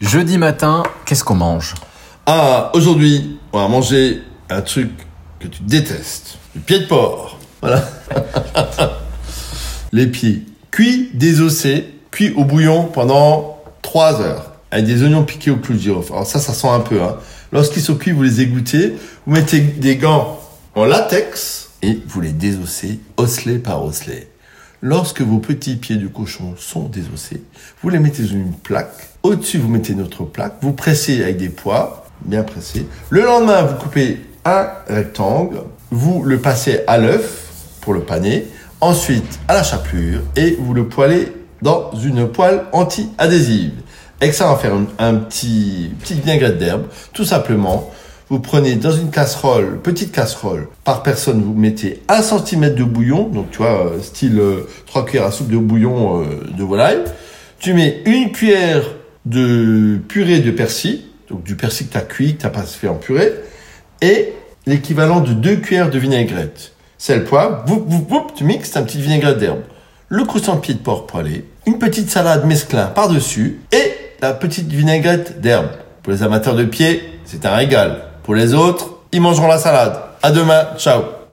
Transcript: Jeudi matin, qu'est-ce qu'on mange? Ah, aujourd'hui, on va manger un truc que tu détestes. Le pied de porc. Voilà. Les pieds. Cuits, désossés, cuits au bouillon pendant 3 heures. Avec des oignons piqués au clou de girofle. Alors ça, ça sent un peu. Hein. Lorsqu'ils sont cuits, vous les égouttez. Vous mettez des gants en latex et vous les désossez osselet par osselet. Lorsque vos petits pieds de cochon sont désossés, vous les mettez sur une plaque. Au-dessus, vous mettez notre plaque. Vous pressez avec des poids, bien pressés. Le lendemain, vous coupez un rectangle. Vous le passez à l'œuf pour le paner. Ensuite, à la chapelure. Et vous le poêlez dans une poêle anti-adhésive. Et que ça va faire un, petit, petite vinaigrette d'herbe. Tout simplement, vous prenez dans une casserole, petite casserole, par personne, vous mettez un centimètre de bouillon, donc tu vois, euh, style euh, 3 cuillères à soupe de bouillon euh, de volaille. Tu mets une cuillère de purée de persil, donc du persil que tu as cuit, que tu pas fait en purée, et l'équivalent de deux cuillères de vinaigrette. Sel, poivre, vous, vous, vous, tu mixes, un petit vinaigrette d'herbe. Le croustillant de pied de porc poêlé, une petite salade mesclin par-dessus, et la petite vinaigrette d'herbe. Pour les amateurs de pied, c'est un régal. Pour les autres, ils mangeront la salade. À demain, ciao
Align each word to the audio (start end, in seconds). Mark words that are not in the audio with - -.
Jeudi 0.00 0.38
matin, 0.38 0.82
qu'est-ce 1.04 1.22
qu'on 1.22 1.34
mange? 1.34 1.74
Ah, 2.24 2.70
aujourd'hui, 2.72 3.38
on 3.52 3.58
va 3.58 3.68
manger 3.68 4.22
un 4.48 4.62
truc 4.62 4.90
que 5.38 5.46
tu 5.46 5.62
détestes. 5.62 6.38
Le 6.54 6.62
pied 6.62 6.78
de 6.78 6.86
porc. 6.86 7.38
Voilà. 7.60 7.86
Les 9.92 10.06
pieds. 10.06 10.46
Cuits, 10.70 11.10
désossés, 11.12 11.84
cuits 12.10 12.32
au 12.34 12.44
bouillon 12.44 12.84
pendant 12.84 13.58
3 13.82 14.22
heures. 14.22 14.52
Avec 14.70 14.86
des 14.86 15.02
oignons 15.02 15.24
piqués 15.24 15.50
au 15.50 15.56
clou 15.56 15.74
de 15.74 15.80
girofle. 15.80 16.12
Alors 16.14 16.26
ça, 16.26 16.38
ça 16.38 16.54
sent 16.54 16.68
un 16.68 16.80
peu. 16.80 17.02
Hein. 17.02 17.16
Lorsqu'ils 17.52 17.82
sont 17.82 17.96
cuits, 17.96 18.12
vous 18.12 18.22
les 18.22 18.40
égouttez. 18.40 18.94
Vous 19.26 19.34
mettez 19.34 19.60
des 19.60 19.96
gants 19.96 20.40
en 20.74 20.86
latex 20.86 21.72
et 21.82 21.98
vous 22.06 22.22
les 22.22 22.32
désossez 22.32 23.00
osselet 23.18 23.58
par 23.58 23.84
osselet. 23.84 24.30
Lorsque 24.82 25.20
vos 25.20 25.38
petits 25.38 25.76
pieds 25.76 25.96
de 25.96 26.06
cochon 26.06 26.54
sont 26.56 26.84
désossés, 26.84 27.42
vous 27.82 27.90
les 27.90 27.98
mettez 27.98 28.24
sur 28.24 28.36
une 28.36 28.54
plaque. 28.54 29.10
Au-dessus, 29.22 29.58
vous 29.58 29.68
mettez 29.68 29.94
notre 29.94 30.24
plaque. 30.24 30.54
Vous 30.62 30.72
pressez 30.72 31.22
avec 31.22 31.36
des 31.36 31.50
poids, 31.50 32.06
bien 32.24 32.42
pressés. 32.42 32.86
Le 33.10 33.22
lendemain, 33.22 33.62
vous 33.62 33.76
coupez 33.76 34.22
un 34.46 34.68
rectangle. 34.88 35.58
Vous 35.90 36.22
le 36.22 36.38
passez 36.38 36.80
à 36.86 36.96
l'œuf 36.96 37.76
pour 37.82 37.92
le 37.92 38.00
paner. 38.00 38.46
Ensuite, 38.80 39.38
à 39.48 39.54
la 39.54 39.62
chapelure. 39.62 40.22
Et 40.34 40.56
vous 40.58 40.72
le 40.72 40.88
poêlez 40.88 41.30
dans 41.60 41.92
une 41.92 42.26
poêle 42.28 42.62
anti-adhésive. 42.72 43.74
Et 44.22 44.30
que 44.30 44.34
ça 44.34 44.46
va 44.46 44.56
faire 44.56 44.72
un, 44.98 45.14
petit, 45.16 45.90
petite 46.00 46.20
vinaigrette 46.20 46.56
d'herbe. 46.56 46.84
Tout 47.12 47.26
simplement, 47.26 47.90
vous 48.30 48.38
prenez 48.38 48.76
dans 48.76 48.92
une 48.92 49.10
casserole, 49.10 49.80
petite 49.82 50.12
casserole, 50.12 50.68
par 50.84 51.02
personne, 51.02 51.42
vous 51.42 51.52
mettez 51.52 52.00
un 52.08 52.22
centimètre 52.22 52.76
de 52.76 52.84
bouillon, 52.84 53.24
donc 53.28 53.50
tu 53.50 53.58
vois, 53.58 53.86
euh, 53.86 54.00
style 54.00 54.38
euh, 54.38 54.68
3 54.86 55.04
cuillères 55.04 55.26
à 55.26 55.32
soupe 55.32 55.50
de 55.50 55.56
bouillon 55.58 56.22
euh, 56.22 56.26
de 56.56 56.62
volaille. 56.62 57.02
Tu 57.58 57.74
mets 57.74 58.02
une 58.06 58.30
cuillère 58.30 58.84
de 59.26 59.98
purée 60.08 60.38
de 60.38 60.52
persil, 60.52 61.02
donc 61.28 61.42
du 61.42 61.56
persil 61.56 61.88
que 61.88 61.92
tu 61.92 61.98
as 61.98 62.02
cuit, 62.02 62.36
que 62.36 62.42
tu 62.42 62.48
pas 62.48 62.62
fait 62.62 62.86
en 62.86 62.94
purée, 62.94 63.32
et 64.00 64.32
l'équivalent 64.64 65.20
de 65.20 65.32
deux 65.32 65.56
cuillères 65.56 65.90
de 65.90 65.98
vinaigrette. 65.98 66.72
Sel, 66.98 67.24
poivre, 67.24 67.64
vous, 67.66 67.84
vous, 67.84 68.06
vous, 68.08 68.26
tu 68.36 68.44
mixes, 68.44 68.76
un 68.76 68.84
petit 68.84 69.00
vinaigrette 69.00 69.38
d'herbe. 69.38 69.62
Le 70.08 70.24
croustillant 70.24 70.56
de 70.56 70.60
pied 70.60 70.74
de 70.74 70.78
porc 70.78 71.08
poêlé, 71.08 71.46
une 71.66 71.78
petite 71.78 72.08
salade 72.10 72.46
mesclin 72.46 72.86
par-dessus, 72.86 73.60
et 73.72 73.92
la 74.22 74.34
petite 74.34 74.68
vinaigrette 74.68 75.40
d'herbe. 75.40 75.70
Pour 76.04 76.12
les 76.12 76.22
amateurs 76.22 76.54
de 76.54 76.64
pied, 76.64 77.02
c'est 77.24 77.44
un 77.44 77.56
régal. 77.56 78.09
Pour 78.22 78.34
les 78.34 78.54
autres, 78.54 78.86
ils 79.12 79.20
mangeront 79.20 79.48
la 79.48 79.58
salade. 79.58 79.96
À 80.22 80.30
demain, 80.30 80.66
ciao 80.76 81.19